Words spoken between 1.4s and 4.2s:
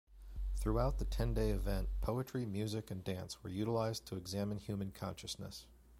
event, poetry, music, and dance were utilized to